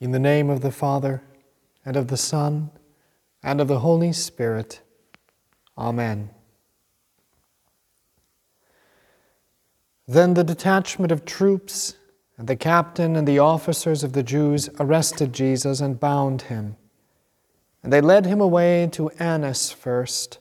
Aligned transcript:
In 0.00 0.12
the 0.12 0.18
name 0.18 0.48
of 0.48 0.60
the 0.60 0.70
Father, 0.70 1.22
and 1.84 1.96
of 1.96 2.08
the 2.08 2.16
Son, 2.16 2.70
and 3.42 3.60
of 3.60 3.68
the 3.68 3.80
Holy 3.80 4.12
Spirit. 4.12 4.80
Amen. 5.76 6.30
Then 10.06 10.34
the 10.34 10.44
detachment 10.44 11.10
of 11.10 11.24
troops 11.24 11.96
and 12.36 12.46
the 12.46 12.56
captain 12.56 13.16
and 13.16 13.26
the 13.26 13.40
officers 13.40 14.04
of 14.04 14.12
the 14.12 14.22
Jews 14.22 14.70
arrested 14.78 15.32
Jesus 15.32 15.80
and 15.80 15.98
bound 15.98 16.42
him. 16.42 16.76
And 17.82 17.92
they 17.92 18.00
led 18.00 18.24
him 18.24 18.40
away 18.40 18.88
to 18.92 19.10
Annas 19.18 19.72
first, 19.72 20.38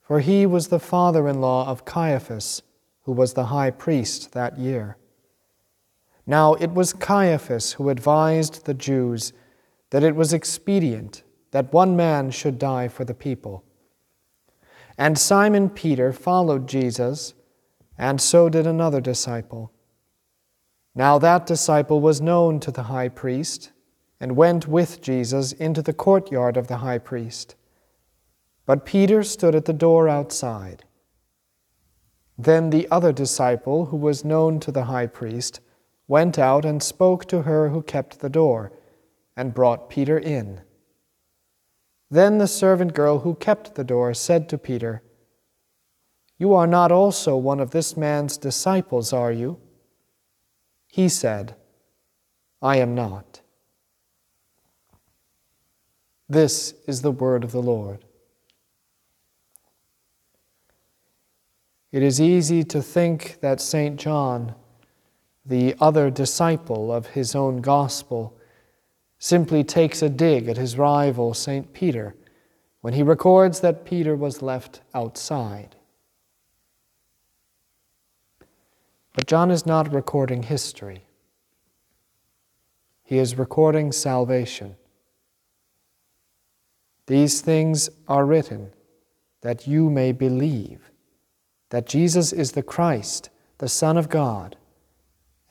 for 0.00 0.20
he 0.20 0.46
was 0.46 0.68
the 0.68 0.78
father 0.78 1.28
in 1.28 1.40
law 1.40 1.66
of 1.66 1.84
Caiaphas, 1.84 2.62
who 3.02 3.12
was 3.12 3.34
the 3.34 3.46
high 3.46 3.70
priest 3.70 4.32
that 4.32 4.58
year. 4.58 4.96
Now 6.26 6.54
it 6.54 6.72
was 6.72 6.92
Caiaphas 6.92 7.72
who 7.72 7.88
advised 7.88 8.64
the 8.64 8.74
Jews 8.74 9.32
that 9.90 10.04
it 10.04 10.14
was 10.14 10.32
expedient 10.32 11.22
that 11.50 11.72
one 11.72 11.96
man 11.96 12.30
should 12.30 12.58
die 12.58 12.88
for 12.88 13.04
the 13.04 13.14
people. 13.14 13.64
And 14.96 15.18
Simon 15.18 15.68
Peter 15.68 16.12
followed 16.12 16.66
Jesus, 16.68 17.34
and 17.98 18.20
so 18.20 18.48
did 18.48 18.66
another 18.66 19.00
disciple. 19.00 19.72
Now 20.94 21.18
that 21.18 21.46
disciple 21.46 22.00
was 22.00 22.20
known 22.20 22.60
to 22.60 22.70
the 22.70 22.84
high 22.84 23.08
priest, 23.08 23.72
and 24.20 24.36
went 24.36 24.68
with 24.68 25.00
Jesus 25.00 25.52
into 25.52 25.82
the 25.82 25.92
courtyard 25.92 26.56
of 26.56 26.68
the 26.68 26.78
high 26.78 26.98
priest. 26.98 27.56
But 28.66 28.86
Peter 28.86 29.22
stood 29.22 29.54
at 29.54 29.64
the 29.64 29.72
door 29.72 30.08
outside. 30.08 30.84
Then 32.38 32.70
the 32.70 32.86
other 32.90 33.12
disciple, 33.12 33.86
who 33.86 33.96
was 33.96 34.24
known 34.24 34.60
to 34.60 34.70
the 34.70 34.84
high 34.84 35.08
priest, 35.08 35.60
went 36.12 36.38
out 36.38 36.66
and 36.66 36.82
spoke 36.82 37.24
to 37.24 37.40
her 37.40 37.70
who 37.70 37.82
kept 37.82 38.20
the 38.20 38.28
door, 38.28 38.70
and 39.34 39.54
brought 39.54 39.88
Peter 39.88 40.18
in. 40.18 40.60
Then 42.10 42.36
the 42.36 42.46
servant 42.46 42.92
girl 42.92 43.20
who 43.20 43.34
kept 43.34 43.76
the 43.76 43.82
door 43.82 44.12
said 44.12 44.46
to 44.50 44.58
Peter, 44.58 45.02
You 46.36 46.52
are 46.52 46.66
not 46.66 46.92
also 46.92 47.34
one 47.38 47.60
of 47.60 47.70
this 47.70 47.96
man's 47.96 48.36
disciples, 48.36 49.14
are 49.14 49.32
you? 49.32 49.58
He 50.86 51.08
said, 51.08 51.56
I 52.60 52.76
am 52.76 52.94
not. 52.94 53.40
This 56.28 56.74
is 56.86 57.00
the 57.00 57.10
word 57.10 57.42
of 57.42 57.52
the 57.52 57.62
Lord. 57.62 58.04
It 61.90 62.02
is 62.02 62.20
easy 62.20 62.64
to 62.64 62.82
think 62.82 63.38
that 63.40 63.62
St. 63.62 63.98
John 63.98 64.54
the 65.44 65.74
other 65.80 66.10
disciple 66.10 66.92
of 66.92 67.08
his 67.08 67.34
own 67.34 67.60
gospel, 67.60 68.36
simply 69.18 69.64
takes 69.64 70.02
a 70.02 70.08
dig 70.08 70.48
at 70.48 70.56
his 70.56 70.76
rival, 70.76 71.34
St. 71.34 71.72
Peter, 71.72 72.14
when 72.80 72.94
he 72.94 73.02
records 73.02 73.60
that 73.60 73.84
Peter 73.84 74.16
was 74.16 74.42
left 74.42 74.80
outside. 74.94 75.76
But 79.12 79.26
John 79.26 79.50
is 79.50 79.66
not 79.66 79.92
recording 79.92 80.44
history, 80.44 81.04
he 83.04 83.18
is 83.18 83.36
recording 83.38 83.92
salvation. 83.92 84.76
These 87.06 87.40
things 87.40 87.90
are 88.06 88.24
written 88.24 88.72
that 89.42 89.66
you 89.66 89.90
may 89.90 90.12
believe 90.12 90.90
that 91.70 91.84
Jesus 91.84 92.32
is 92.32 92.52
the 92.52 92.62
Christ, 92.62 93.28
the 93.58 93.68
Son 93.68 93.96
of 93.96 94.08
God 94.08 94.56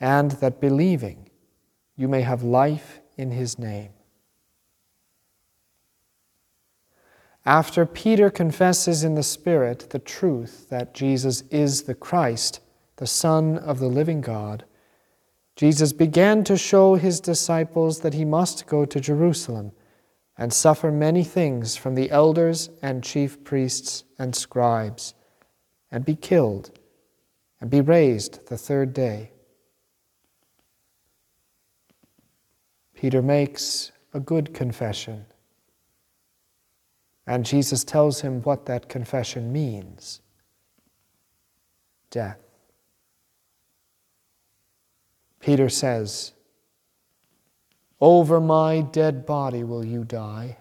and 0.02 0.32
that 0.32 0.60
believing 0.60 1.30
you 1.96 2.08
may 2.08 2.22
have 2.22 2.42
life 2.42 3.00
in 3.16 3.30
his 3.30 3.56
name. 3.56 3.90
After 7.46 7.86
Peter 7.86 8.28
confesses 8.28 9.04
in 9.04 9.14
the 9.14 9.22
Spirit 9.22 9.90
the 9.90 10.00
truth 10.00 10.68
that 10.70 10.92
Jesus 10.92 11.42
is 11.50 11.84
the 11.84 11.94
Christ, 11.94 12.60
the 12.96 13.06
Son 13.06 13.56
of 13.58 13.78
the 13.78 13.86
living 13.86 14.20
God, 14.20 14.64
Jesus 15.54 15.92
began 15.92 16.42
to 16.44 16.56
show 16.56 16.94
his 16.96 17.20
disciples 17.20 18.00
that 18.00 18.14
he 18.14 18.24
must 18.24 18.66
go 18.66 18.84
to 18.84 19.00
Jerusalem 19.00 19.70
and 20.36 20.52
suffer 20.52 20.90
many 20.90 21.22
things 21.22 21.76
from 21.76 21.94
the 21.94 22.10
elders 22.10 22.70
and 22.80 23.04
chief 23.04 23.44
priests 23.44 24.02
and 24.18 24.34
scribes, 24.34 25.14
and 25.92 26.04
be 26.04 26.16
killed, 26.16 26.76
and 27.60 27.70
be 27.70 27.80
raised 27.80 28.48
the 28.48 28.58
third 28.58 28.92
day. 28.92 29.32
Peter 33.02 33.20
makes 33.20 33.90
a 34.14 34.20
good 34.20 34.54
confession. 34.54 35.26
And 37.26 37.44
Jesus 37.44 37.82
tells 37.82 38.20
him 38.20 38.42
what 38.42 38.66
that 38.66 38.88
confession 38.88 39.52
means 39.52 40.20
death. 42.10 42.38
Peter 45.40 45.68
says, 45.68 46.30
Over 48.00 48.40
my 48.40 48.82
dead 48.82 49.26
body 49.26 49.64
will 49.64 49.84
you 49.84 50.04
die. 50.04 50.58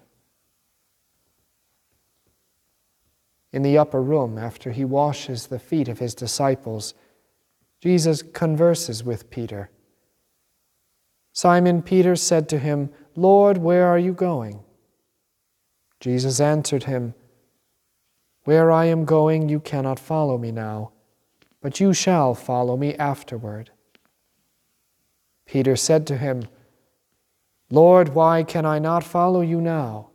In 3.53 3.61
the 3.61 3.77
upper 3.77 4.01
room, 4.01 4.39
after 4.39 4.71
he 4.71 4.83
washes 4.83 5.45
the 5.45 5.59
feet 5.59 5.87
of 5.87 5.99
his 5.99 6.15
disciples, 6.15 6.95
Jesus 7.81 8.23
converses 8.23 9.03
with 9.03 9.29
Peter 9.29 9.69
Simon 11.33 11.81
Peter 11.81 12.15
said 12.15 12.49
to 12.49 12.59
him, 12.59 12.89
Lord, 13.15 13.57
where 13.57 13.87
are 13.87 13.99
you 13.99 14.13
going? 14.13 14.63
Jesus 15.99 16.39
answered 16.39 16.85
him, 16.85 17.13
Where 18.43 18.71
I 18.71 18.85
am 18.85 19.05
going, 19.05 19.49
you 19.49 19.59
cannot 19.59 19.99
follow 19.99 20.37
me 20.37 20.51
now, 20.51 20.91
but 21.61 21.79
you 21.79 21.93
shall 21.93 22.33
follow 22.33 22.75
me 22.75 22.95
afterward. 22.95 23.71
Peter 25.45 25.75
said 25.75 26.07
to 26.07 26.17
him, 26.17 26.47
Lord, 27.69 28.09
why 28.09 28.43
can 28.43 28.65
I 28.65 28.79
not 28.79 29.03
follow 29.03 29.41
you 29.41 29.61
now? 29.61 30.09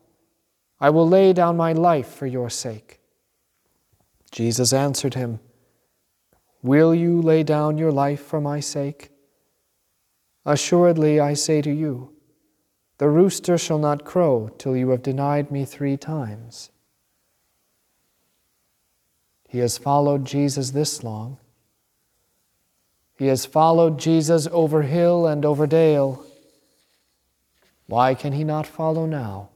I 0.78 0.91
will 0.91 1.09
lay 1.09 1.33
down 1.33 1.56
my 1.56 1.72
life 1.72 2.09
for 2.09 2.27
your 2.27 2.50
sake. 2.50 3.00
Jesus 4.31 4.72
answered 4.72 5.15
him, 5.15 5.41
Will 6.62 6.94
you 6.94 7.22
lay 7.22 7.43
down 7.43 7.78
your 7.78 7.93
life 7.93 8.21
for 8.21 8.41
my 8.41 8.60
sake? 8.60 9.10
Assuredly, 10.46 11.18
I 11.18 11.34
say 11.34 11.60
to 11.60 11.70
you, 11.72 12.12
the 12.98 13.08
rooster 13.10 13.58
shall 13.58 13.78
not 13.78 14.04
crow 14.04 14.48
till 14.58 14.76
you 14.76 14.90
have 14.90 15.02
denied 15.02 15.50
me 15.50 15.64
three 15.64 15.96
times. 15.96 16.70
He 19.48 19.58
has 19.58 19.76
followed 19.76 20.24
Jesus 20.24 20.70
this 20.70 21.02
long. 21.02 21.38
He 23.18 23.26
has 23.26 23.44
followed 23.44 23.98
Jesus 23.98 24.46
over 24.52 24.82
hill 24.82 25.26
and 25.26 25.44
over 25.44 25.66
dale. 25.66 26.24
Why 27.86 28.14
can 28.14 28.32
he 28.32 28.44
not 28.44 28.66
follow 28.66 29.04
now? 29.04 29.48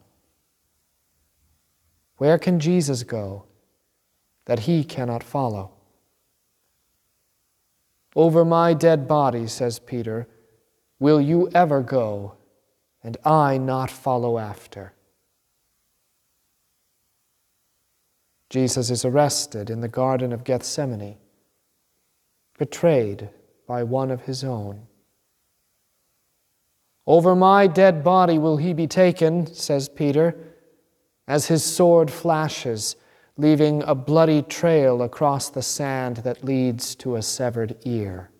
Where 2.16 2.38
can 2.38 2.58
Jesus 2.58 3.04
go 3.04 3.44
that 4.46 4.60
he 4.60 4.82
cannot 4.82 5.22
follow? 5.22 5.70
Over 8.16 8.44
my 8.44 8.74
dead 8.74 9.06
body, 9.06 9.46
says 9.46 9.78
Peter, 9.78 10.26
Will 11.00 11.20
you 11.20 11.50
ever 11.54 11.82
go, 11.82 12.34
and 13.02 13.16
I 13.24 13.56
not 13.56 13.90
follow 13.90 14.38
after? 14.38 14.92
Jesus 18.50 18.90
is 18.90 19.04
arrested 19.04 19.70
in 19.70 19.80
the 19.80 19.88
Garden 19.88 20.32
of 20.32 20.44
Gethsemane, 20.44 21.16
betrayed 22.58 23.30
by 23.66 23.82
one 23.82 24.10
of 24.10 24.22
his 24.22 24.44
own. 24.44 24.86
Over 27.06 27.34
my 27.34 27.66
dead 27.66 28.04
body 28.04 28.38
will 28.38 28.58
he 28.58 28.74
be 28.74 28.86
taken, 28.86 29.46
says 29.46 29.88
Peter, 29.88 30.36
as 31.26 31.46
his 31.46 31.64
sword 31.64 32.10
flashes, 32.10 32.96
leaving 33.36 33.82
a 33.84 33.94
bloody 33.94 34.42
trail 34.42 35.00
across 35.00 35.48
the 35.48 35.62
sand 35.62 36.18
that 36.18 36.44
leads 36.44 36.94
to 36.96 37.16
a 37.16 37.22
severed 37.22 37.76
ear. 37.84 38.30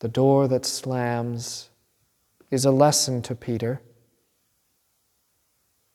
The 0.00 0.08
door 0.08 0.46
that 0.48 0.64
slams 0.64 1.70
is 2.50 2.64
a 2.64 2.70
lesson 2.70 3.20
to 3.22 3.34
Peter. 3.34 3.80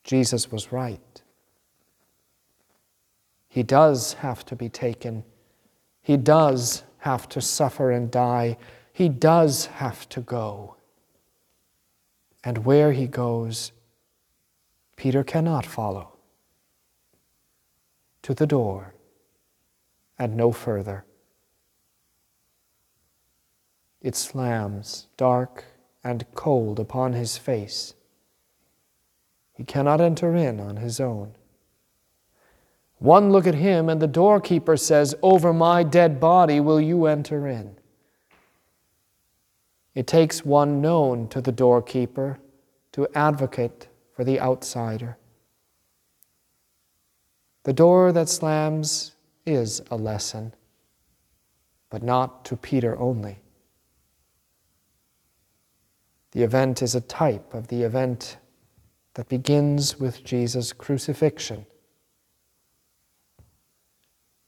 Jesus 0.03 0.51
was 0.51 0.71
right. 0.71 1.21
He 3.47 3.63
does 3.63 4.13
have 4.13 4.45
to 4.47 4.55
be 4.55 4.67
taken. 4.67 5.23
He 6.01 6.17
does 6.17 6.83
have 7.00 7.29
to 7.29 7.39
suffer 7.39 7.91
and 7.91 8.11
die. 8.11 8.57
He 8.91 9.09
does 9.09 9.67
have 9.67 10.09
to 10.09 10.21
go. 10.21 10.75
And 12.44 12.65
where 12.65 12.91
he 12.91 13.07
goes, 13.07 13.71
Peter 14.97 15.23
cannot 15.23 15.65
follow. 15.65 16.09
To 18.23 18.33
the 18.33 18.47
door 18.47 18.94
and 20.17 20.35
no 20.35 20.51
further. 20.51 21.05
It 24.03 24.15
slams 24.15 25.07
dark 25.15 25.63
and 26.03 26.25
cold 26.35 26.79
upon 26.79 27.13
his 27.13 27.38
face. 27.38 27.95
He 29.53 29.63
cannot 29.63 30.01
enter 30.01 30.35
in 30.35 30.59
on 30.59 30.77
his 30.77 31.00
own. 31.00 31.35
One 33.00 33.31
look 33.31 33.47
at 33.47 33.55
him, 33.55 33.89
and 33.89 34.01
the 34.01 34.07
doorkeeper 34.07 34.77
says, 34.77 35.15
Over 35.21 35.53
my 35.53 35.83
dead 35.83 36.19
body 36.19 36.59
will 36.59 36.81
you 36.81 37.05
enter 37.05 37.47
in. 37.47 37.77
It 39.95 40.07
takes 40.07 40.44
one 40.44 40.81
known 40.81 41.27
to 41.29 41.39
the 41.39 41.51
doorkeeper 41.51 42.39
to 42.94 43.07
advocate 43.15 43.88
for 44.15 44.23
the 44.23 44.39
outsider. 44.39 45.17
The 47.63 47.73
door 47.73 48.11
that 48.11 48.27
slams 48.27 49.13
is 49.45 49.81
a 49.91 49.95
lesson, 49.95 50.53
but 51.89 52.03
not 52.03 52.44
to 52.45 52.57
Peter 52.57 52.97
only. 53.00 53.42
The 56.33 56.41
event 56.41 56.81
is 56.81 56.95
a 56.95 57.01
type 57.01 57.53
of 57.53 57.68
the 57.68 57.83
event 57.83 58.38
that 59.13 59.30
begins 59.30 60.00
with 60.00 60.24
Jesus' 60.24 60.74
crucifixion. 60.74 61.68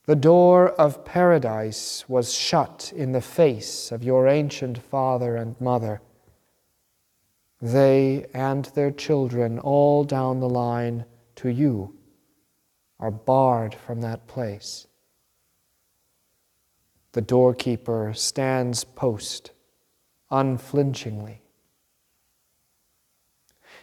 The 0.06 0.16
door 0.16 0.70
of 0.70 1.04
paradise 1.04 2.04
was 2.08 2.34
shut 2.34 2.92
in 2.94 3.12
the 3.12 3.20
face 3.20 3.92
of 3.92 4.02
your 4.02 4.26
ancient 4.26 4.78
father 4.78 5.36
and 5.36 5.60
mother. 5.60 6.00
They 7.62 8.26
and 8.34 8.64
their 8.66 8.90
children, 8.90 9.60
all 9.60 10.02
down 10.02 10.40
the 10.40 10.48
line 10.48 11.04
to 11.36 11.48
you, 11.48 11.94
are 12.98 13.12
barred 13.12 13.76
from 13.76 14.00
that 14.00 14.26
place. 14.26 14.88
The 17.12 17.22
doorkeeper 17.22 18.12
stands 18.12 18.82
post 18.82 19.52
unflinchingly. 20.32 21.42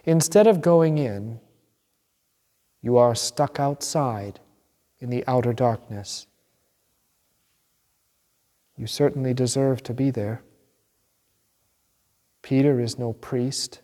Instead 0.06 0.48
of 0.48 0.62
going 0.62 0.98
in, 0.98 1.40
you 2.82 2.98
are 2.98 3.16
stuck 3.16 3.60
outside 3.60 4.40
in 5.00 5.10
the 5.10 5.24
outer 5.28 5.54
darkness. 5.54 6.28
You 8.78 8.88
certainly 8.88 9.34
deserve 9.34 9.84
to 9.84 9.94
be 9.94 10.12
there. 10.12 10.42
Peter 12.42 12.82
is 12.82 13.00
no 13.00 13.14
priest. 13.14 13.82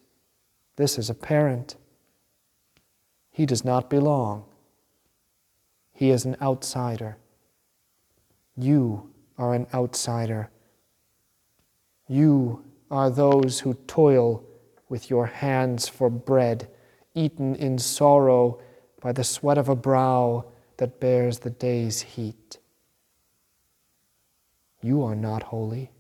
This 0.76 0.98
is 0.98 1.10
a 1.10 1.14
parent. 1.14 1.78
He 3.32 3.46
does 3.46 3.64
not 3.64 3.90
belong. 3.90 4.44
He 5.94 6.10
is 6.10 6.26
an 6.26 6.36
outsider. 6.42 7.18
You 8.58 9.10
are 9.38 9.54
an 9.54 9.68
outsider. 9.74 10.50
You 12.10 12.66
are 12.92 13.10
those 13.10 13.62
who 13.62 13.76
toil 13.88 14.44
with 14.90 15.10
your 15.10 15.28
hands 15.28 15.88
for 15.88 16.10
bread, 16.10 16.68
eaten 17.14 17.56
in 17.56 17.78
sorrow 17.78 18.60
by 19.02 19.12
the 19.12 19.24
sweat 19.24 19.58
of 19.58 19.70
a 19.70 19.76
brow 19.76 20.46
that 20.78 21.00
bears 21.00 21.40
the 21.40 21.50
day's 21.50 22.02
heat. 22.02 22.58
You 24.82 25.04
are 25.04 25.16
not 25.16 25.44
holy. 25.44 25.92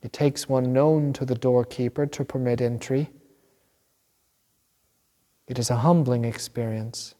It 0.00 0.12
takes 0.12 0.48
one 0.48 0.72
known 0.72 1.12
to 1.12 1.24
the 1.24 1.34
doorkeeper 1.34 2.06
to 2.06 2.24
permit 2.24 2.60
entry. 2.60 3.10
It 5.46 5.58
is 5.58 5.70
a 5.70 5.76
humbling 5.76 6.24
experience. 6.24 7.14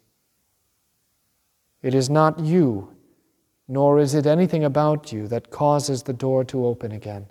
It 1.82 1.94
is 1.94 2.08
not 2.08 2.40
you, 2.40 2.96
nor 3.68 3.98
is 3.98 4.14
it 4.14 4.26
anything 4.26 4.64
about 4.64 5.12
you 5.12 5.28
that 5.28 5.50
causes 5.50 6.04
the 6.04 6.12
door 6.12 6.44
to 6.44 6.66
open 6.66 6.92
again. 6.92 7.26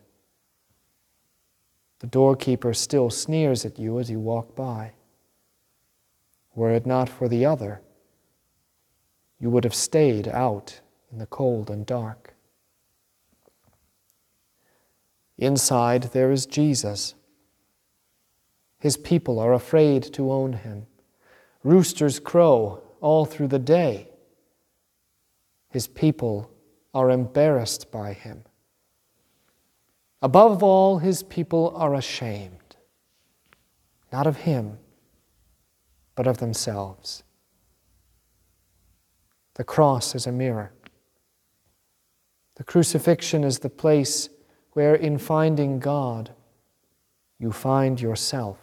The 2.01 2.07
doorkeeper 2.07 2.74
still 2.74 3.12
sneers 3.12 3.63
at 3.63 3.77
you 3.77 4.00
as 4.00 4.09
you 4.09 4.19
walk 4.19 4.56
by. 4.56 4.94
Were 6.56 6.71
it 6.71 6.88
not 6.88 7.07
for 7.07 7.30
the 7.30 7.45
other, 7.45 7.81
you 9.39 9.51
would 9.51 9.63
have 9.63 9.75
stayed 9.75 10.27
out 10.27 10.81
in 11.12 11.19
the 11.19 11.27
cold 11.27 11.69
and 11.69 11.86
dark. 11.86 12.33
Inside, 15.38 16.03
there 16.12 16.31
is 16.31 16.48
Jesus. 16.48 17.13
His 18.80 18.98
people 18.98 19.38
are 19.39 19.53
afraid 19.53 20.01
to 20.13 20.31
own 20.31 20.53
him. 20.53 20.88
Roosters 21.63 22.19
crow 22.19 22.81
all 23.00 23.25
through 23.25 23.50
the 23.50 23.59
day. 23.59 24.09
His 25.69 25.86
people 25.86 26.50
are 26.95 27.12
embarrassed 27.12 27.92
by 27.92 28.13
him. 28.13 28.44
Above 30.22 30.62
all, 30.62 31.00
his 31.00 31.24
people 31.24 31.74
are 31.76 31.96
ashamed, 31.96 32.76
not 34.12 34.28
of 34.28 34.38
him, 34.38 34.78
but 36.16 36.28
of 36.28 36.38
themselves. 36.38 37.24
The 39.56 39.64
cross 39.64 40.14
is 40.14 40.28
a 40.28 40.32
mirror. 40.32 40.72
The 42.56 42.64
crucifixion 42.64 43.44
is 43.44 43.60
the 43.60 43.70
place 43.70 44.30
where, 44.74 44.94
in 44.94 45.18
finding 45.18 45.80
God, 45.80 46.32
you 47.40 47.52
find 47.52 48.00
yourself. 48.00 48.60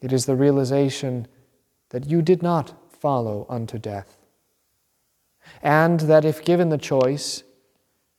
It 0.00 0.12
is 0.12 0.26
the 0.26 0.34
realization 0.34 1.28
that 1.90 2.06
you 2.06 2.20
did 2.20 2.42
not 2.42 2.74
follow 2.92 3.46
unto 3.48 3.78
death, 3.78 4.18
and 5.62 6.00
that 6.00 6.24
if 6.24 6.44
given 6.44 6.70
the 6.70 6.78
choice, 6.78 7.44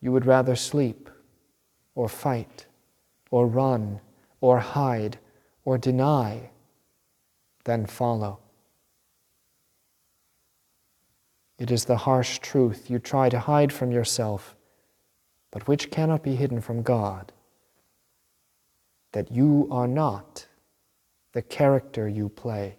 you 0.02 0.12
would 0.12 0.26
rather 0.26 0.56
sleep, 0.56 1.10
or 1.96 2.08
fight, 2.08 2.66
or 3.32 3.48
run, 3.48 4.00
or 4.42 4.60
hide, 4.60 5.18
or 5.66 5.78
deny 5.78 6.50
than 7.64 7.86
follow. 7.86 8.40
It 11.58 11.72
is 11.72 11.86
the 11.86 11.98
harsh 11.98 12.40
truth 12.40 12.90
you 12.90 13.00
try 13.00 13.30
to 13.30 13.40
hide 13.40 13.74
from 13.74 13.92
yourself, 13.92 14.56
but 15.52 15.68
which 15.68 15.90
cannot 15.90 16.24
be 16.24 16.36
hidden 16.36 16.62
from 16.62 16.84
God 16.84 17.34
that 19.14 19.32
you 19.32 19.68
are 19.72 19.88
not 19.88 20.46
the 21.34 21.42
character 21.42 22.08
you 22.08 22.30
play. 22.30 22.78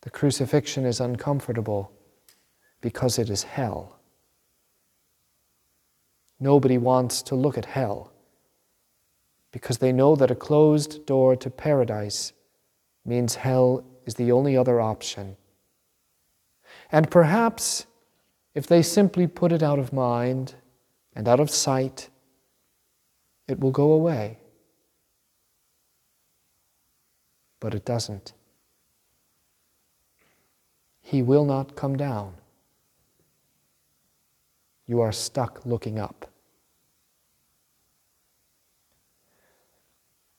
The 0.00 0.10
crucifixion 0.10 0.84
is 0.84 1.00
uncomfortable 1.00 1.92
because 2.80 3.18
it 3.18 3.30
is 3.30 3.42
hell. 3.42 3.98
Nobody 6.40 6.78
wants 6.78 7.22
to 7.22 7.34
look 7.34 7.58
at 7.58 7.64
hell 7.64 8.12
because 9.50 9.78
they 9.78 9.92
know 9.92 10.14
that 10.14 10.30
a 10.30 10.36
closed 10.36 11.04
door 11.06 11.34
to 11.36 11.50
paradise 11.50 12.32
means 13.04 13.34
hell 13.36 13.84
is 14.06 14.14
the 14.14 14.30
only 14.30 14.56
other 14.56 14.80
option. 14.80 15.36
And 16.92 17.10
perhaps 17.10 17.86
if 18.54 18.66
they 18.66 18.82
simply 18.82 19.26
put 19.26 19.52
it 19.52 19.62
out 19.62 19.78
of 19.78 19.92
mind 19.92 20.54
and 21.14 21.26
out 21.28 21.40
of 21.40 21.50
sight, 21.50 22.10
it 23.46 23.58
will 23.58 23.70
go 23.70 23.92
away. 23.92 24.38
But 27.60 27.74
it 27.74 27.84
doesn't. 27.84 28.34
He 31.00 31.22
will 31.22 31.44
not 31.44 31.74
come 31.74 31.96
down. 31.96 32.34
You 34.88 35.00
are 35.02 35.12
stuck 35.12 35.64
looking 35.64 35.98
up. 36.00 36.28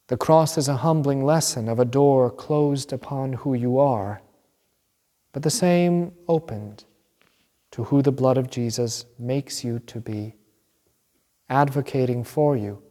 The 0.08 0.18
cross 0.18 0.58
is 0.58 0.68
a 0.68 0.78
humbling 0.78 1.24
lesson 1.24 1.70
of 1.70 1.80
a 1.80 1.86
door 1.86 2.32
closed 2.32 2.92
upon 2.92 3.34
who 3.34 3.54
you 3.54 3.78
are, 3.78 4.24
but 5.34 5.44
the 5.44 5.52
same 5.52 6.14
opened 6.28 6.84
to 7.70 7.84
who 7.84 8.02
the 8.02 8.12
blood 8.12 8.36
of 8.36 8.50
Jesus 8.50 9.06
makes 9.20 9.64
you 9.64 9.78
to 9.86 10.00
be, 10.00 10.34
advocating 11.48 12.24
for 12.24 12.58
you, 12.58 12.82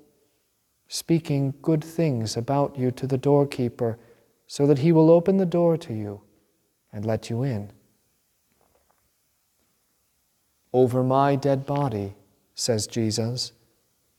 speaking 0.86 1.54
good 1.60 1.82
things 1.82 2.36
about 2.36 2.78
you 2.78 2.92
to 2.92 3.06
the 3.08 3.18
doorkeeper 3.18 3.98
so 4.46 4.64
that 4.68 4.78
he 4.78 4.92
will 4.92 5.10
open 5.10 5.38
the 5.38 5.44
door 5.44 5.76
to 5.76 5.92
you 5.92 6.20
and 6.92 7.04
let 7.04 7.28
you 7.28 7.42
in. 7.42 7.72
Over 10.72 11.02
my 11.02 11.36
dead 11.36 11.64
body, 11.64 12.14
says 12.54 12.86
Jesus, 12.86 13.52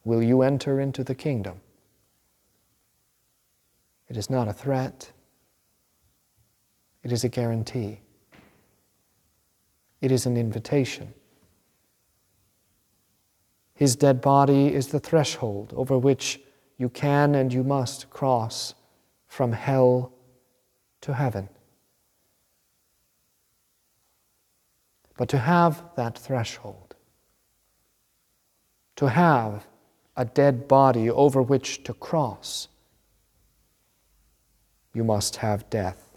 will 0.04 0.22
you 0.22 0.42
enter 0.42 0.80
into 0.80 1.04
the 1.04 1.14
kingdom. 1.14 1.60
It 4.08 4.16
is 4.16 4.28
not 4.28 4.48
a 4.48 4.52
threat, 4.52 5.12
it 7.02 7.12
is 7.12 7.22
a 7.22 7.28
guarantee, 7.28 8.00
it 10.00 10.10
is 10.10 10.26
an 10.26 10.36
invitation. 10.36 11.14
His 13.74 13.96
dead 13.96 14.20
body 14.20 14.74
is 14.74 14.88
the 14.88 15.00
threshold 15.00 15.72
over 15.74 15.96
which 15.96 16.40
you 16.76 16.88
can 16.88 17.34
and 17.34 17.52
you 17.52 17.62
must 17.62 18.10
cross 18.10 18.74
from 19.26 19.52
hell 19.52 20.12
to 21.02 21.14
heaven. 21.14 21.48
But 25.20 25.28
to 25.28 25.38
have 25.38 25.84
that 25.96 26.18
threshold, 26.18 26.94
to 28.96 29.10
have 29.10 29.66
a 30.16 30.24
dead 30.24 30.66
body 30.66 31.10
over 31.10 31.42
which 31.42 31.84
to 31.84 31.92
cross, 31.92 32.68
you 34.94 35.04
must 35.04 35.36
have 35.36 35.68
death. 35.68 36.16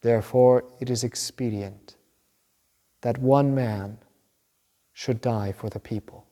Therefore, 0.00 0.64
it 0.80 0.90
is 0.90 1.04
expedient 1.04 1.94
that 3.02 3.18
one 3.18 3.54
man 3.54 3.98
should 4.92 5.20
die 5.20 5.52
for 5.52 5.70
the 5.70 5.78
people. 5.78 6.26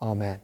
Amen. 0.00 0.40